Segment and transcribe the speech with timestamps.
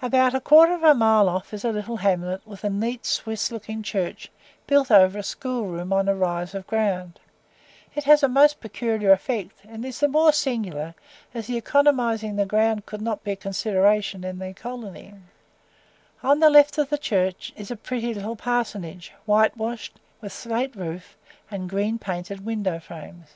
[0.00, 3.50] About a quarter of a mile off is a little hamlet with a neat Swiss
[3.50, 4.30] looking church,
[4.68, 7.18] built over a school room on a rise of ground;
[7.96, 10.94] it has a most peculiar effect, and is the more singular
[11.34, 15.14] as the economizing the ground could not be a consideration in the colony;
[16.22, 21.16] on the left of the church is a pretty little parsonage, whitewashed, with slate roof
[21.50, 23.30] and green painted window frames.